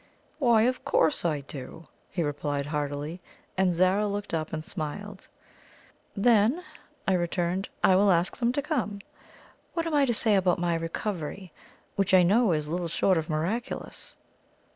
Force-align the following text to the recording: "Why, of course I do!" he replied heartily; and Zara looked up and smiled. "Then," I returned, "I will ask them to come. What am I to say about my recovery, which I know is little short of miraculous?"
"Why, 0.39 0.63
of 0.63 0.83
course 0.83 1.23
I 1.23 1.41
do!" 1.41 1.85
he 2.09 2.23
replied 2.23 2.65
heartily; 2.65 3.21
and 3.55 3.75
Zara 3.75 4.07
looked 4.07 4.33
up 4.33 4.51
and 4.51 4.65
smiled. 4.65 5.27
"Then," 6.17 6.63
I 7.07 7.13
returned, 7.13 7.69
"I 7.83 7.95
will 7.95 8.09
ask 8.11 8.35
them 8.37 8.51
to 8.53 8.63
come. 8.63 9.01
What 9.75 9.85
am 9.85 9.93
I 9.93 10.05
to 10.05 10.13
say 10.15 10.33
about 10.33 10.57
my 10.57 10.73
recovery, 10.73 11.53
which 11.97 12.15
I 12.15 12.23
know 12.23 12.51
is 12.51 12.67
little 12.67 12.87
short 12.87 13.15
of 13.19 13.29
miraculous?" 13.29 14.17